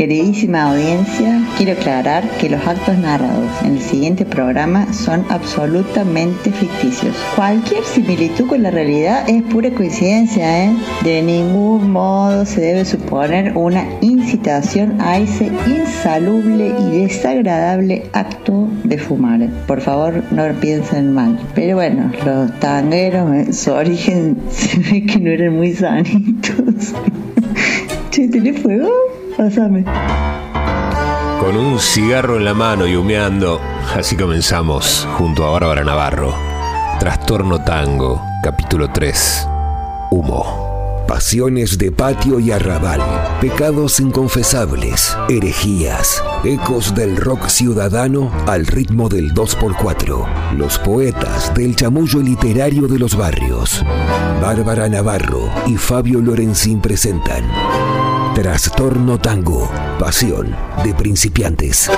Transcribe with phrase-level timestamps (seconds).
[0.00, 7.14] Queridísima audiencia, quiero aclarar que los actos narrados en el siguiente programa son absolutamente ficticios.
[7.36, 10.74] Cualquier similitud con la realidad es pura coincidencia, ¿eh?
[11.04, 18.96] De ningún modo se debe suponer una incitación a ese insalubre y desagradable acto de
[18.96, 19.50] fumar.
[19.66, 21.38] Por favor, no piensen mal.
[21.54, 26.94] Pero bueno, los tangueros, en su origen se ve que no eran muy sanitos.
[28.10, 29.09] che, ¿tenés fuego?
[29.40, 29.84] Pásame.
[31.40, 33.58] Con un cigarro en la mano y humeando,
[33.96, 36.34] así comenzamos junto a Bárbara Navarro.
[36.98, 39.48] Trastorno Tango, capítulo 3.
[40.10, 41.04] Humo.
[41.08, 43.00] Pasiones de patio y arrabal,
[43.40, 52.20] pecados inconfesables, herejías, ecos del rock ciudadano al ritmo del 2x4, los poetas del chamullo
[52.20, 53.82] literario de los barrios.
[54.42, 57.44] Bárbara Navarro y Fabio Lorenzín presentan
[58.42, 61.90] Trastorno Tango, pasión de principiantes.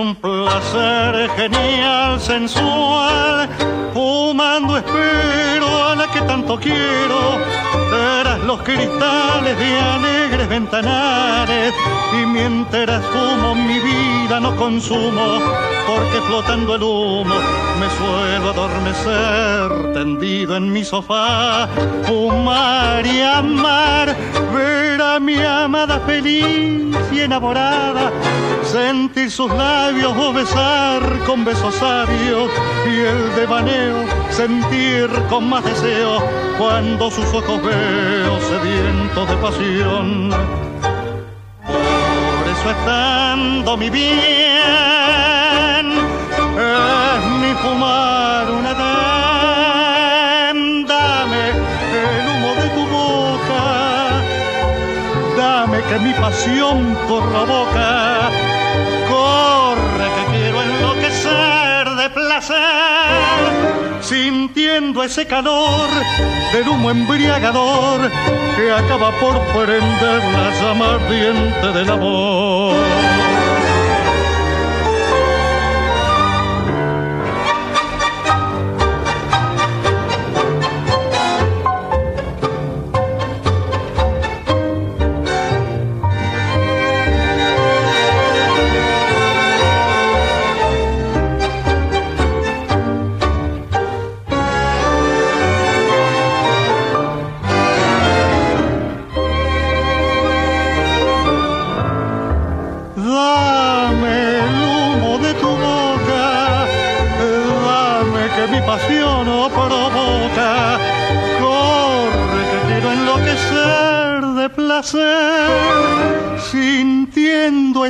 [0.00, 3.48] Un placer genial, sensual.
[3.92, 7.38] Fumando espero a la que tanto quiero.
[7.90, 11.74] Tras los cristales de alegres ventanales.
[12.12, 15.40] Y mientras fumo mi vida no consumo.
[15.86, 17.34] Porque flotando el humo
[17.78, 19.92] me suelo adormecer.
[19.92, 21.68] Tendido en mi sofá.
[22.04, 24.16] Fumar y amar.
[24.54, 28.10] Ver a mi amada feliz y enamorada.
[28.70, 32.48] Sentir sus labios o besar con besos sabios
[32.86, 36.22] y el devaneo sentir con más deseo
[36.56, 40.30] cuando sus ojos veo sedientos de pasión.
[41.66, 44.08] Por eso estando mi bien,
[46.56, 48.70] es mi fumar una
[50.46, 50.86] edén.
[50.86, 53.64] Dame el humo de tu boca,
[55.36, 57.89] dame que mi pasión provoca corre
[64.98, 65.88] ese calor
[66.52, 68.10] del humo embriagador
[68.56, 73.09] que acaba por prender la llama ardiente del amor.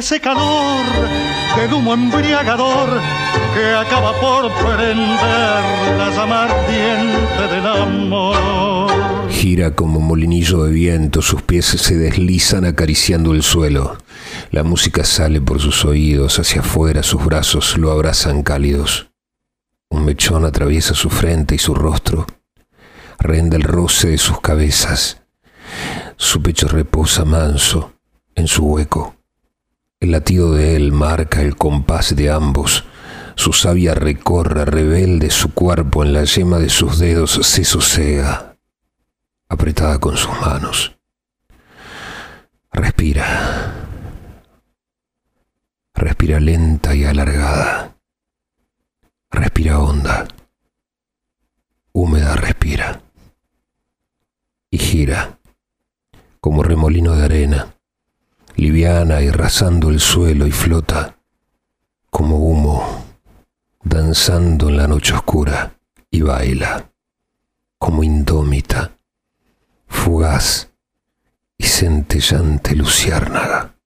[0.00, 0.87] Ese calor
[1.75, 2.88] humo embriagador
[3.55, 8.91] que acaba por prender la llama ardiente del amor.
[9.31, 13.99] Gira como molinillo de viento, sus pies se deslizan acariciando el suelo.
[14.50, 19.11] La música sale por sus oídos, hacia afuera sus brazos lo abrazan cálidos.
[19.91, 22.26] Un mechón atraviesa su frente y su rostro,
[23.19, 25.23] renda el roce de sus cabezas.
[26.17, 27.93] Su pecho reposa manso
[28.35, 29.19] en su hueco.
[30.00, 32.85] El latido de él marca el compás de ambos.
[33.35, 38.56] Su savia recorre rebelde su cuerpo en la yema de sus dedos se sosega,
[39.49, 40.97] apretada con sus manos.
[42.73, 43.75] Respira.
[45.94, 47.94] Respira lenta y alargada.
[49.31, 50.26] Respira honda.
[51.93, 53.03] Húmeda respira.
[54.70, 55.38] Y gira,
[56.41, 57.75] como remolino de arena,
[58.61, 61.17] liviana y rasando el suelo y flota,
[62.11, 63.07] como humo,
[63.83, 65.79] danzando en la noche oscura
[66.11, 66.91] y baila,
[67.79, 68.91] como indómita,
[69.87, 70.73] fugaz
[71.57, 73.77] y centellante luciérnaga.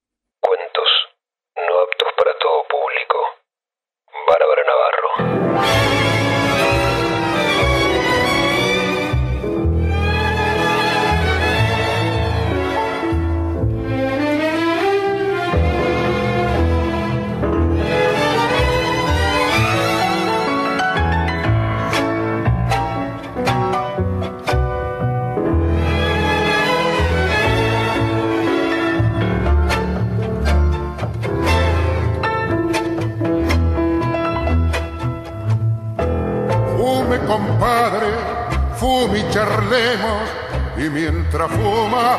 [40.76, 42.17] Y mientras fuma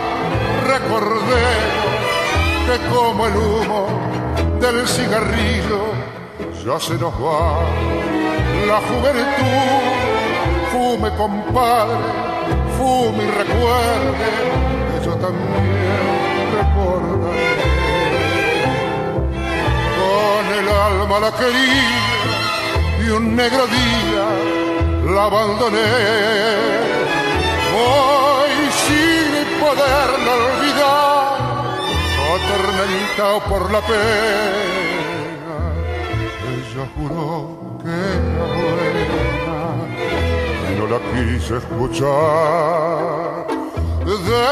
[0.68, 1.96] recordemos
[2.66, 3.88] que como el humo
[4.60, 5.86] del cigarrillo
[6.66, 7.62] ya se nos va
[8.68, 9.82] la juventud.
[10.72, 11.96] Fume compadre,
[12.78, 14.28] fume y recuerde
[14.92, 17.56] que yo también recordaré.
[20.00, 26.95] Con el alma la quería y un negro día la abandoné
[27.78, 28.54] Hoy
[28.88, 31.38] sin poderlo olvidar,
[32.36, 35.58] atormentado por la pena,
[36.56, 39.56] ella juró que era buena
[40.70, 43.46] y no la quise escuchar.
[44.06, 44.46] De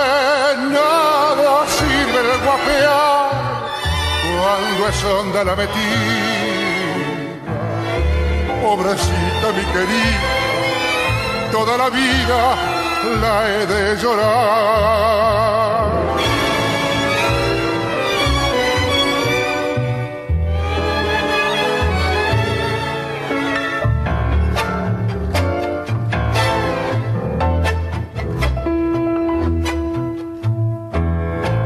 [0.74, 3.32] nada sirve el guapear
[4.36, 6.12] cuando es onda la metida.
[8.62, 10.32] Pobrecita mi querida,
[11.52, 12.73] toda la vida
[13.04, 14.94] la he de llorar.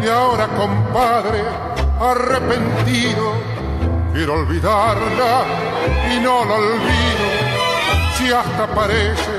[0.04, 1.44] Y ahora, compadre,
[2.00, 3.34] arrepentido,
[4.14, 5.44] quiero olvidarla
[6.12, 7.28] y no la olvido,
[8.16, 9.37] si hasta parece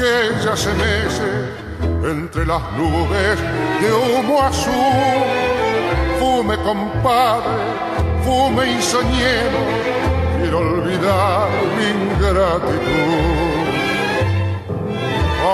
[0.00, 1.30] que ella se mece
[2.10, 3.38] entre las nubes
[3.82, 5.20] de humo azul.
[6.18, 7.64] Fume, compadre,
[8.24, 9.68] fume y soñemos,
[10.38, 13.60] quiero olvidar mi ingratitud.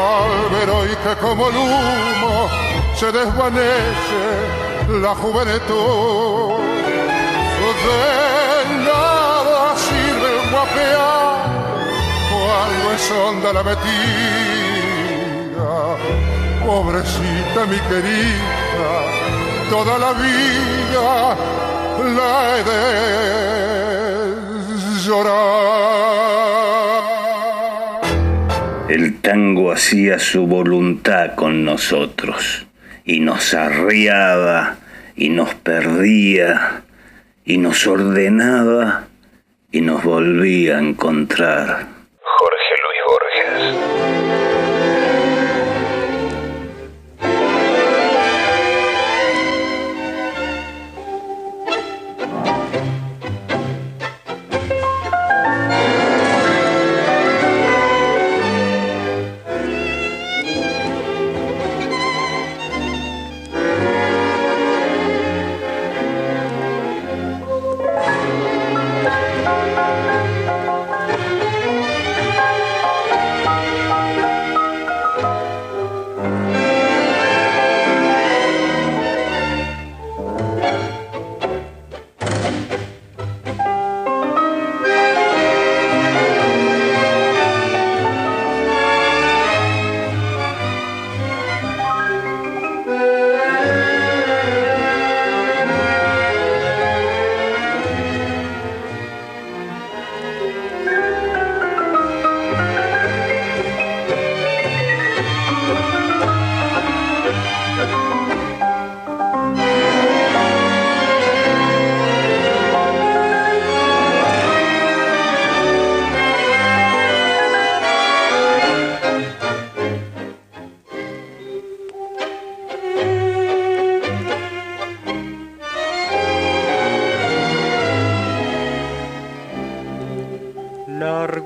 [0.04, 2.48] Al ver hoy que como el humo
[2.94, 4.22] se desvanece
[5.02, 6.60] la juventud,
[7.86, 11.15] de nada sirve guapear
[12.96, 13.86] es honda la metida.
[16.64, 18.90] Pobrecita mi querida,
[19.70, 21.36] toda la vida
[22.16, 22.74] la he de
[25.04, 25.56] llorar.
[28.88, 32.66] El tango hacía su voluntad con nosotros
[33.04, 34.76] y nos arriaba
[35.16, 36.82] y nos perdía
[37.44, 39.04] y nos ordenaba
[39.70, 41.95] y nos volvía a encontrar.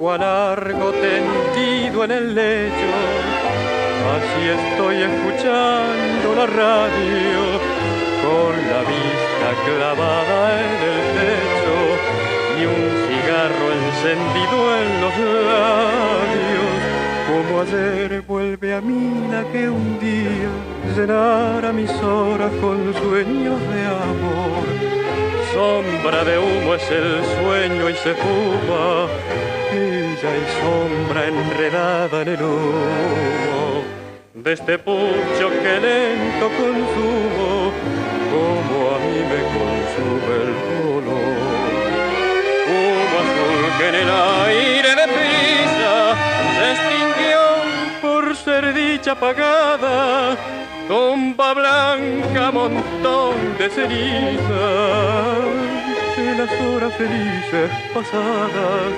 [0.01, 2.91] Trago alargo tendido en el lecho.
[4.17, 7.41] Así estoy escuchando la radio
[8.25, 11.77] con la vista clavada en el techo
[12.57, 15.15] y un cigarro encendido en los
[15.45, 16.71] labios.
[17.29, 23.87] Como ayer vuelve a mí la que un día llenara mis horas con sueños de
[23.87, 24.91] amor
[25.53, 29.07] sombra de humo es el sueño y se fuma,
[29.73, 33.85] ella y sombra enredada en el humo.
[34.35, 37.73] De este pucho que lento consumo,
[38.33, 41.39] como a mí me consume el dolor.
[42.69, 44.11] Humo azul que en el
[44.47, 45.93] aire de prisa
[46.57, 47.43] se extinguió
[48.01, 50.37] por ser dicha apagada.
[50.89, 54.67] Tumba blanca, montón de ceniza,
[56.17, 58.91] de las horas felices pasadas,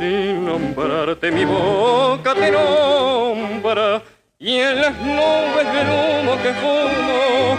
[0.00, 4.00] sin nombrarte mi boca te nombra,
[4.38, 7.58] y en las nubes del humo que fumo,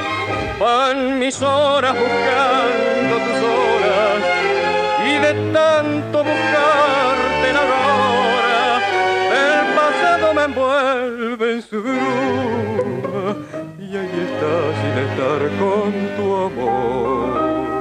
[0.59, 4.21] van mis horas buscando tus horas,
[5.07, 8.81] y de tanto buscarte la hora,
[9.43, 11.77] el pasado me envuelve en su
[13.77, 17.80] y ahí estás sin estar con tu amor.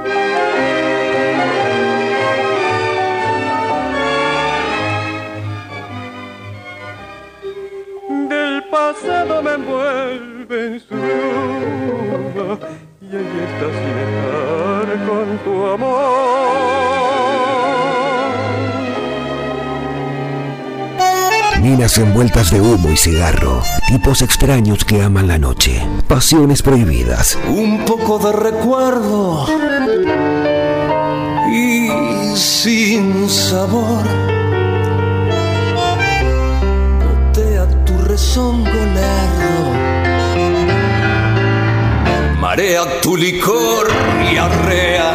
[8.91, 12.59] Pasado me envuelve en su bruma
[13.01, 16.51] y ahí estás sin estar con tu amor.
[21.61, 27.37] Minas envueltas de humo y cigarro, tipos extraños que aman la noche, pasiones prohibidas.
[27.47, 29.45] Un poco de recuerdo
[31.53, 34.40] y sin sabor.
[38.11, 39.53] Rezongo lerdo.
[42.41, 43.87] Marea tu licor
[44.29, 45.09] y arrea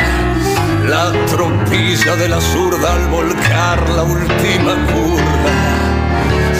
[0.92, 5.52] la tropilla de la zurda al volcar la última curva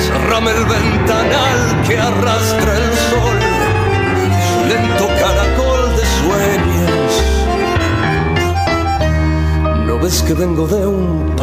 [0.04, 3.38] Cerrame el ventanal que arrastra el sol,
[4.48, 7.10] su lento caracol de sueños.
[9.86, 11.34] ¿No ves que vengo de un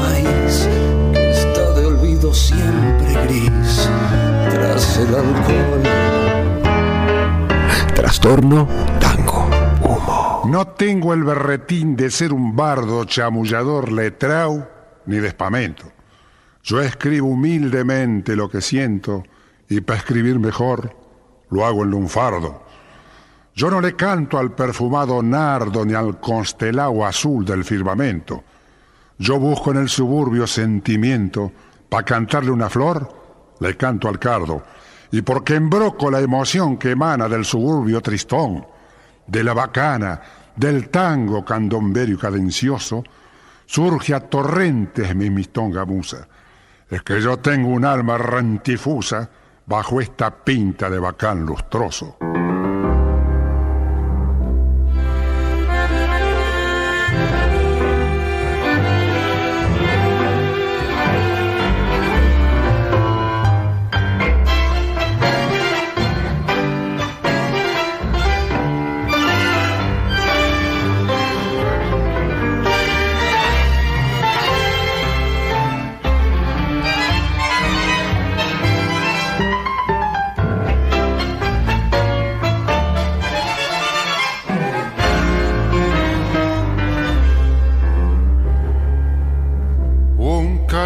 [7.94, 8.68] Trastorno,
[9.02, 9.50] tango,
[9.84, 10.44] humo.
[10.46, 14.68] No tengo el berretín de ser un bardo chamullador letrao
[15.06, 15.92] ni de espamento.
[16.64, 19.24] Yo escribo humildemente lo que siento
[19.68, 20.96] y para escribir mejor
[21.50, 22.64] lo hago en lunfardo.
[23.56, 28.44] Yo no le canto al perfumado nardo ni al constelado azul del firmamento.
[29.18, 31.52] Yo busco en el suburbio sentimiento,
[31.90, 34.64] para cantarle una flor, le canto al cardo.
[35.14, 38.66] Y porque embroco la emoción que emana del suburbio tristón,
[39.26, 40.20] de la bacana,
[40.56, 43.02] del tango candomberio cadencioso,
[43.66, 46.28] surge a torrentes mi mistonga musa
[46.94, 49.28] es que yo tengo un alma rantifusa
[49.66, 52.18] bajo esta pinta de bacán lustroso.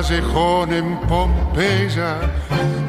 [0.08, 2.16] Callejón en Pompeya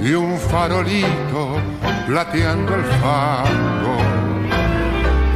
[0.01, 1.61] y un farolito
[2.07, 3.97] plateando el fango.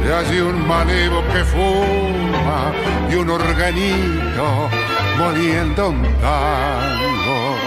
[0.05, 2.71] Y allí un malevo que fuma
[3.11, 4.69] y un organito
[5.17, 7.57] moliendo un tango.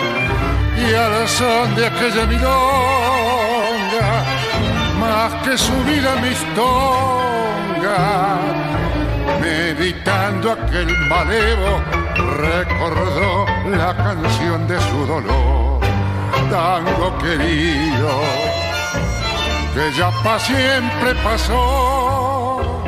[0.79, 4.25] Y al son de aquella milonga,
[4.99, 6.79] más que su vida mistonga,
[9.43, 12.06] meditando aquel malevo
[12.39, 15.81] recordó la canción de su dolor,
[16.51, 18.11] tango querido,
[19.75, 22.83] que ya para siempre pasó.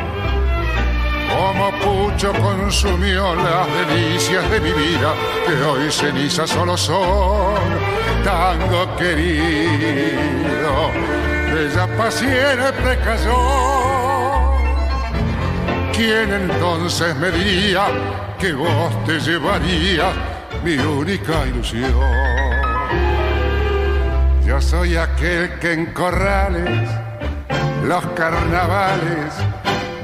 [1.28, 5.14] Como pucho consumió las delicias de mi vida,
[5.46, 7.60] que hoy cenizas solo son,
[8.24, 10.90] tango querido,
[11.50, 13.77] que ya para siempre cayó.
[15.98, 17.88] ¿Quién entonces me diría
[18.38, 20.14] que vos te llevarías
[20.62, 21.90] mi única ilusión.
[24.46, 26.88] Yo soy aquel que en corrales
[27.82, 29.34] los carnavales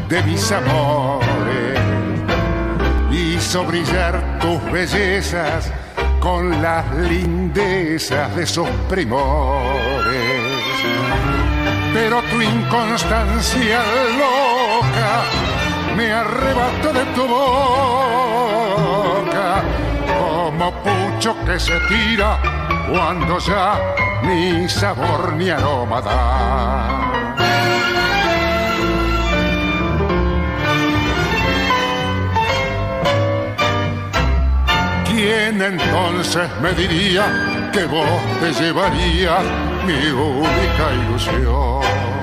[0.09, 1.79] de mis amores
[3.13, 5.71] hizo brillar tus bellezas
[6.19, 9.63] con las lindezas de sus primores.
[11.93, 13.81] Pero tu inconstancia
[14.19, 15.54] loca
[15.97, 18.45] me arrebató de tu boca
[20.07, 22.39] como pucho que se tira
[22.91, 23.79] cuando ya
[24.23, 27.15] ni sabor ni aroma da.
[35.05, 38.09] ¿Quién entonces me diría que vos
[38.41, 39.45] te llevarías
[39.87, 42.14] mi única ilusión?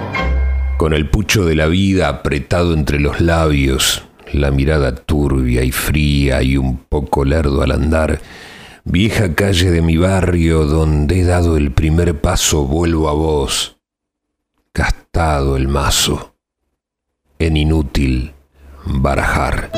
[0.82, 4.02] Con el pucho de la vida apretado entre los labios,
[4.34, 8.20] la mirada turbia y fría y un poco lerdo al andar,
[8.84, 13.78] vieja calle de mi barrio donde he dado el primer paso, vuelvo a vos,
[14.74, 16.34] gastado el mazo,
[17.38, 18.34] en inútil
[18.84, 19.70] barajar.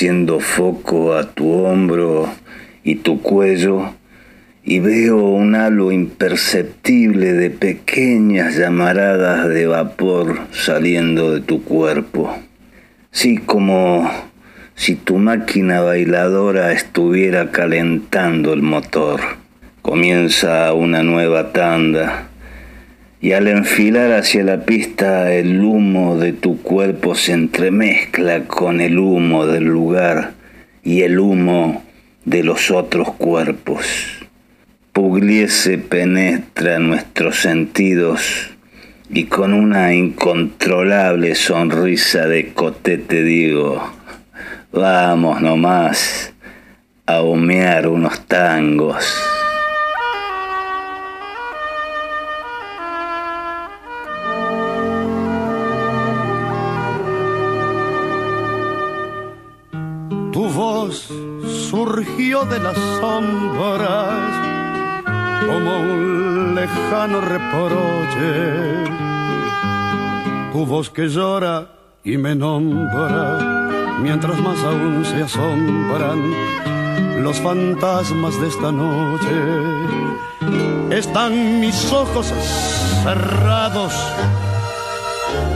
[0.00, 2.26] Haciendo foco a tu hombro
[2.82, 3.92] y tu cuello
[4.64, 12.34] y veo un halo imperceptible de pequeñas llamaradas de vapor saliendo de tu cuerpo.
[13.10, 14.10] Sí, como
[14.74, 19.20] si tu máquina bailadora estuviera calentando el motor.
[19.82, 22.29] Comienza una nueva tanda
[23.22, 28.98] Y al enfilar hacia la pista el humo de tu cuerpo se entremezcla con el
[28.98, 30.32] humo del lugar
[30.82, 31.82] y el humo
[32.24, 33.86] de los otros cuerpos.
[34.94, 38.50] Pugliese penetra nuestros sentidos
[39.10, 43.82] y con una incontrolable sonrisa de cotete digo,
[44.72, 46.32] vamos nomás
[47.04, 49.04] a humear unos tangos.
[61.80, 64.30] Surgió de las sombras
[65.46, 68.32] como un lejano reproche.
[70.52, 71.68] Tu voz que llora
[72.04, 76.20] y me nombra, mientras más aún se asombran
[77.24, 79.36] los fantasmas de esta noche.
[80.90, 82.26] Están mis ojos
[83.04, 83.94] cerrados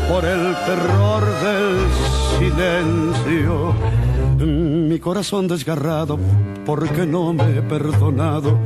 [0.08, 1.76] por el terror del
[2.38, 3.74] silencio.
[4.36, 6.18] Mi corazón desgarrado
[6.66, 8.58] porque no me he perdonado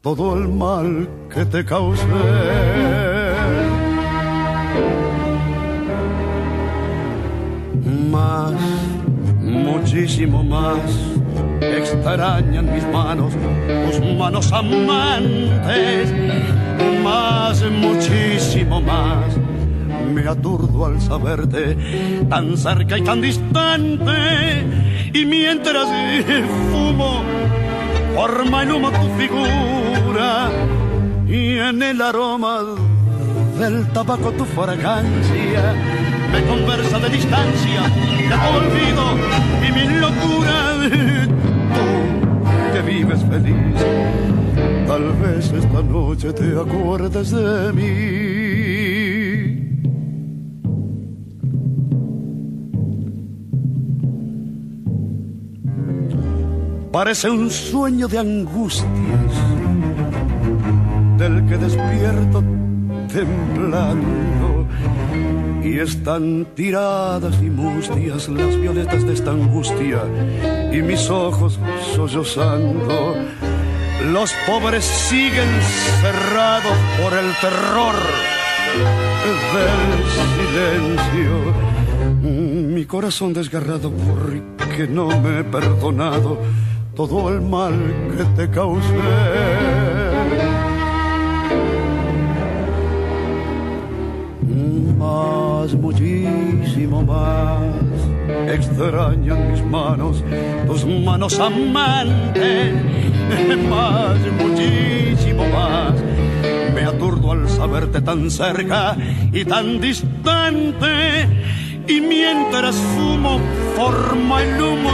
[0.00, 2.06] todo el mal que te causé.
[8.10, 8.54] Más,
[9.40, 10.78] muchísimo más,
[11.60, 13.32] extrañan mis manos,
[13.86, 16.14] tus manos amantes.
[17.02, 19.36] Más, muchísimo más,
[20.14, 21.76] me aturdo al saberte
[22.28, 24.89] tan cerca y tan distante.
[25.12, 25.88] Y mientras
[26.70, 27.22] fumo,
[28.14, 30.50] forma el humo tu figura
[31.26, 32.60] y en el aroma
[33.58, 35.74] del tabaco tu fragancia
[36.32, 37.82] me conversa de distancia,
[38.28, 39.04] de olvido
[39.66, 40.56] y mi locura.
[41.74, 43.76] Tú que vives feliz,
[44.86, 48.89] tal vez esta noche te acuerdes de mí.
[56.92, 58.88] Parece un sueño de angustias
[61.18, 62.42] del que despierto
[63.12, 64.66] temblando
[65.62, 70.02] y están tiradas y mustias las violetas de esta angustia
[70.72, 71.60] y mis ojos
[71.94, 73.14] sollozando.
[74.12, 75.48] Los pobres siguen
[76.00, 77.94] cerrados por el terror
[79.54, 79.80] del
[80.26, 81.34] silencio.
[82.74, 86.38] Mi corazón desgarrado porque no me he perdonado
[86.94, 87.74] todo el mal
[88.16, 88.80] que te causé.
[94.98, 97.62] Más, muchísimo más,
[98.52, 100.22] extrañan mis manos,
[100.66, 102.74] tus manos amantes.
[103.68, 105.94] Más, muchísimo más,
[106.74, 108.96] me aturdo al saberte tan cerca
[109.32, 111.28] y tan distante.
[111.86, 113.40] Y mientras fumo,
[113.76, 114.90] forma el humo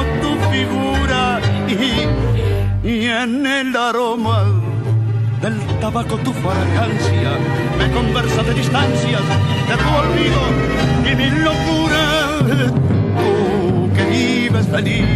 [1.69, 4.45] y en el aroma
[5.43, 7.33] del tabaco tu fragancia
[7.79, 9.23] me conversa de distancias
[9.69, 10.41] de tu olvido
[11.11, 12.03] y mi locura.
[13.19, 15.07] Tú que vives feliz,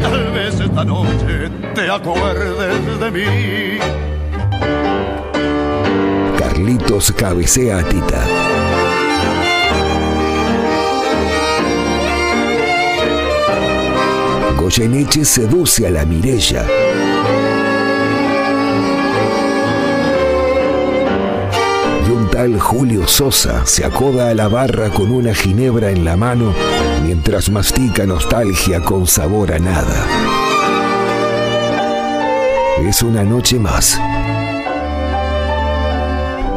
[0.00, 3.78] tal vez esta noche te acuerdes de mí.
[6.38, 8.49] Carlitos cabecea a Tita.
[14.60, 16.66] Goyeneche seduce a la Mirella.
[22.06, 26.14] Y un tal Julio Sosa se acoda a la barra con una ginebra en la
[26.18, 26.52] mano
[27.02, 30.06] mientras mastica nostalgia con sabor a nada.
[32.86, 33.98] Es una noche más.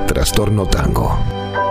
[0.07, 1.17] Trastorno Tango.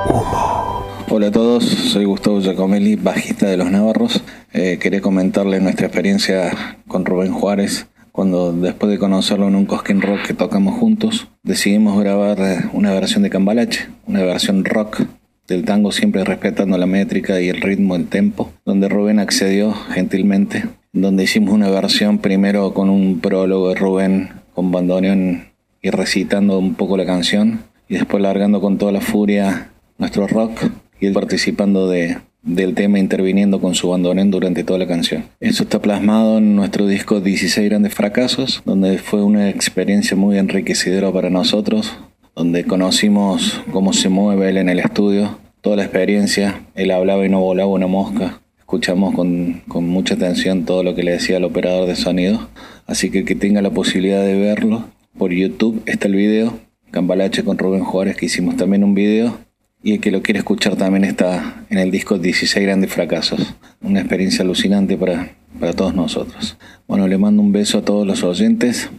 [0.07, 0.87] Humo.
[1.11, 4.23] Hola a todos, soy Gustavo Giacomelli, bajista de Los Navarros.
[4.55, 10.03] Eh, quería comentarles nuestra experiencia con Rubén Juárez, cuando después de conocerlo en un Cosquín
[10.03, 15.05] Rock que tocamos juntos, decidimos grabar eh, una versión de Cambalache, una versión rock
[15.49, 20.65] del tango, siempre respetando la métrica y el ritmo, el tempo, donde Rubén accedió gentilmente,
[20.93, 25.47] donde hicimos una versión primero con un prólogo de Rubén con bandoneón
[25.81, 30.65] y recitando un poco la canción, y después largando con toda la furia nuestro rock
[31.01, 35.25] y él participando de, del tema interviniendo con su bandoneón durante toda la canción.
[35.41, 41.13] Eso está plasmado en nuestro disco 16 grandes fracasos, donde fue una experiencia muy enriquecedora
[41.13, 41.97] para nosotros,
[42.35, 47.29] donde conocimos cómo se mueve él en el estudio, toda la experiencia, él hablaba y
[47.29, 48.41] no volaba una mosca.
[48.59, 52.49] Escuchamos con, con mucha atención todo lo que le decía el operador de sonido.
[52.87, 54.85] Así que que tenga la posibilidad de verlo
[55.17, 56.59] por YouTube está el video
[56.91, 59.39] Cambalache con Rubén Juárez, que hicimos también un video.
[59.83, 63.55] Y el que lo quiere escuchar también está en el disco 16 Grandes Fracasos.
[63.81, 66.57] Una experiencia alucinante para, para todos nosotros.
[66.87, 68.90] Bueno, le mando un beso a todos los oyentes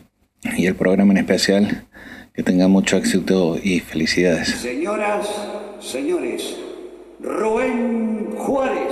[0.58, 1.86] y el programa en especial.
[2.34, 4.50] Que tenga mucho éxito y felicidades.
[4.50, 5.30] Señoras,
[5.80, 6.58] señores,
[7.22, 8.91] Rubén Juárez.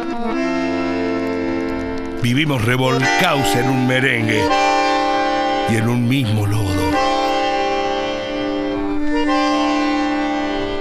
[2.21, 4.43] Vivimos revolcados en un merengue
[5.71, 6.91] y en un mismo lodo.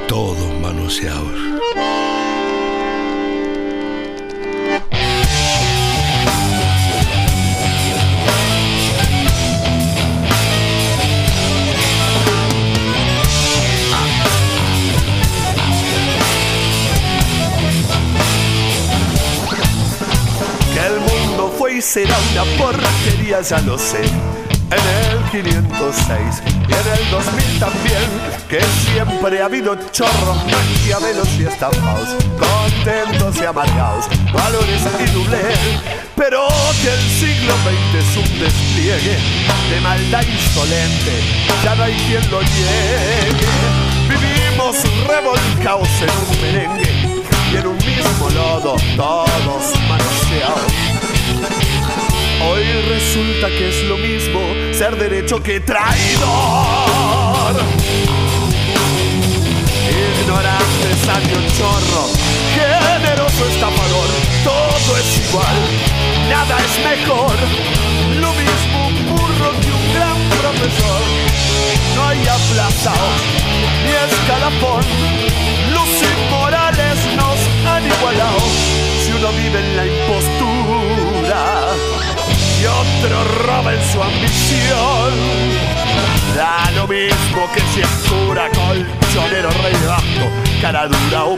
[0.07, 1.40] Todos manoseados.
[21.90, 24.05] Será una porquería, ya lo sé.
[24.70, 28.09] En el 506 y en el 2000 también,
[28.48, 35.59] que siempre ha habido chorros, maquiavelos y estafados, contentos y amargados, valores y doblez.
[36.14, 36.46] Pero
[36.81, 39.18] que el siglo XX es un despliegue
[39.70, 41.24] de maldad insolente,
[41.64, 43.48] ya no hay quien lo niegue.
[44.09, 44.76] Vivimos
[45.09, 46.92] revolcados en un merengue
[47.53, 50.10] y en un mismo lodo, todos manoseados.
[52.42, 54.40] Hoy resulta que es lo mismo
[54.72, 55.90] ser derecho que traidor.
[60.22, 62.09] Ignorante, sabio, chorro,
[62.57, 64.09] generoso, estafador,
[64.42, 65.57] todo es igual,
[66.31, 67.37] nada es mejor.
[68.20, 71.03] Lo mismo un burro que un gran profesor.
[71.94, 73.09] No hay aplazado
[73.85, 74.85] ni escalafón.
[75.74, 77.38] Los inmorales nos
[77.70, 78.40] han igualado
[79.05, 80.60] si uno vive en la impostura
[82.61, 85.12] y otro roba en su ambición.
[86.37, 91.37] Da lo mismo que si es cura, colchonero, rey bajo, cara dura o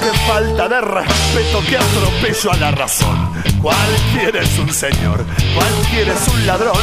[0.00, 3.35] qué falta de respeto, que atropello a la razón.
[3.66, 6.78] Cualquiera es un señor, cualquiera es un ladrón,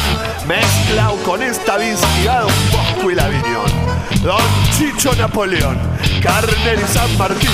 [0.46, 3.72] mezclado con esta vistigada un bosco y la viñón.
[4.22, 4.42] Don
[4.76, 5.78] Chicho Napoleón,
[6.22, 7.48] Carner y San Martín,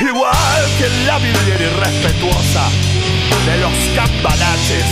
[0.00, 2.70] igual que la Biblia irrespetuosa
[3.44, 4.86] de los cambalaches,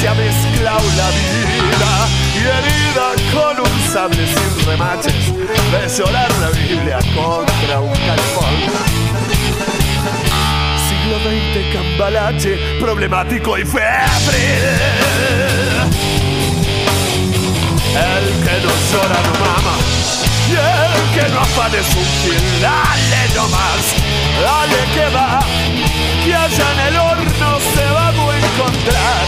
[0.00, 6.50] se ha mezclado la vida y herida con un sable sin remaches, de llorar la
[6.50, 8.98] Biblia contra un calefón
[11.08, 13.82] siglo XX cambalache, problemático y febril.
[17.94, 19.76] El que no llora no mama,
[20.48, 22.60] y el que no afana es un fiel.
[22.60, 23.84] Dale nomás,
[24.42, 25.40] dale que va,
[26.24, 29.26] que allá en el horno se va a encontrar.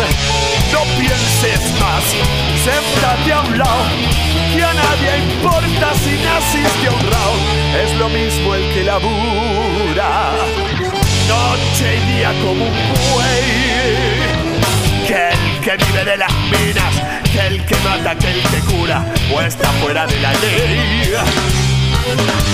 [0.72, 2.04] No pienses más,
[2.62, 3.88] sentate a un lado,
[4.54, 7.34] que a nadie importa si naciste honrado.
[7.82, 9.59] Es lo mismo el que labura
[12.34, 12.70] como un
[13.12, 13.44] buey.
[15.06, 16.94] Que el que vive de las minas,
[17.32, 21.12] que el que mata, que el que cura, o está fuera de la ley.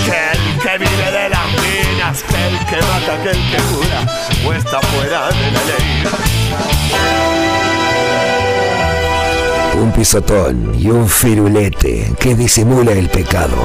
[0.05, 4.01] Que el que vive de las minas, que el que mata, que el que cura,
[4.47, 6.05] o está fuera de la ley.
[9.75, 13.57] Un pisotón y un firulete que disimula el pecado.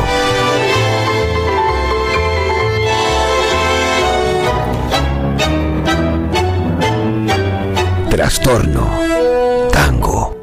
[8.12, 8.92] Trastorno.
[9.72, 10.36] Tango.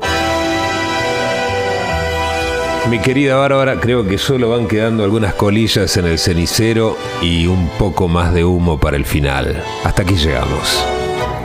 [2.90, 7.68] Mi querida Bárbara, creo que solo van quedando algunas colillas en el cenicero y un
[7.78, 9.62] poco más de humo para el final.
[9.84, 10.82] Hasta aquí llegamos.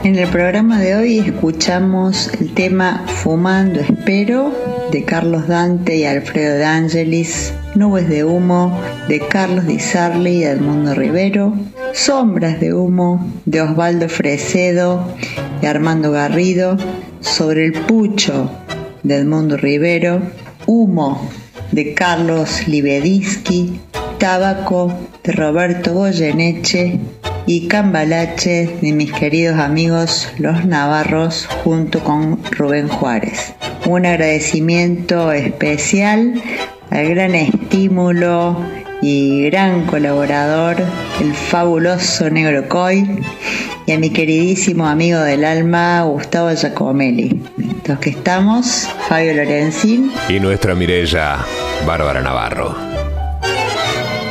[0.02, 4.50] En el programa de hoy escuchamos el tema Fumando Espero
[4.90, 10.44] de Carlos Dante y Alfredo de Angelis Nubes de humo de Carlos Di Sarli y
[10.44, 11.52] Edmundo Rivero,
[11.94, 15.14] Sombras de humo de Osvaldo Fresedo
[15.62, 16.76] y Armando Garrido,
[17.20, 18.50] Sobre el pucho
[19.04, 20.20] de Edmundo Rivero,
[20.66, 21.30] Humo
[21.70, 23.80] de Carlos Libedinsky,
[24.18, 26.98] Tabaco de Roberto Goyeneche
[27.46, 33.54] y Cambalache de mis queridos amigos los Navarros junto con Rubén Juárez.
[33.86, 36.42] Un agradecimiento especial
[36.90, 38.58] al gran estímulo
[39.02, 40.76] y gran colaborador,
[41.20, 43.22] el fabuloso Negro Coy,
[43.86, 47.42] y a mi queridísimo amigo del alma, Gustavo Giacomelli.
[47.86, 50.10] Los que estamos, Fabio Lorenzín.
[50.28, 51.44] Y nuestra Mirella,
[51.86, 52.74] Bárbara Navarro.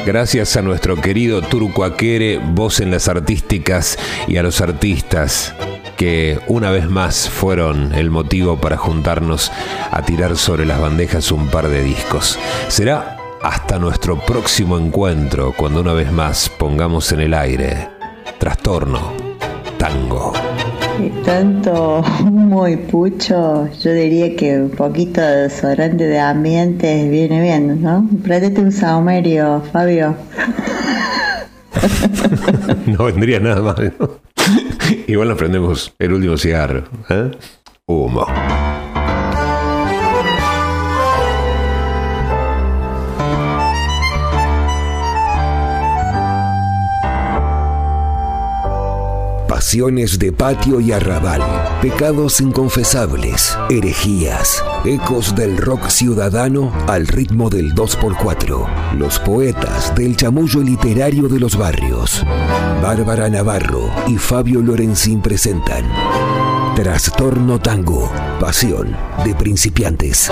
[0.06, 3.97] Gracias a nuestro querido Turco Aquere, voz en las artísticas
[4.28, 5.54] y a los artistas
[5.95, 9.52] que una vez más fueron el motivo para juntarnos
[9.91, 12.38] a tirar sobre las bandejas un par de discos.
[12.67, 17.89] Será hasta nuestro próximo encuentro cuando una vez más pongamos en el aire
[18.39, 19.13] Trastorno
[19.77, 20.34] Tango.
[20.99, 27.82] Y tanto muy pucho, yo diría que un poquito de desodorante de ambiente viene bien,
[27.82, 28.08] ¿no?
[28.23, 30.15] Préstete un saumerio, Fabio.
[32.86, 34.10] no vendría nada mal, ¿no?
[35.08, 36.84] Igual nos prendemos el último cigarro.
[37.10, 37.32] ¿eh?
[37.88, 38.25] Humo.
[49.54, 51.39] Pasiones de patio y arrabal,
[51.80, 60.60] pecados inconfesables, herejías, ecos del rock ciudadano al ritmo del 2x4, los poetas del chamullo
[60.62, 62.26] literario de los barrios.
[62.82, 65.86] Bárbara Navarro y Fabio Lorenzín presentan
[66.76, 70.32] Trastorno Tango, pasión de principiantes.